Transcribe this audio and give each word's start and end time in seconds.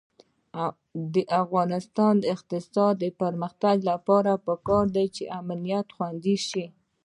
د 1.13 1.15
افغانستان 1.41 2.13
د 2.19 2.23
اقتصادي 2.35 3.09
پرمختګ 3.21 3.75
لپاره 3.91 4.31
پکار 4.47 4.85
ده 4.95 5.05
چې 5.15 5.23
امنیت 5.39 5.87
خوندي 5.95 6.37
شي. 6.47 6.65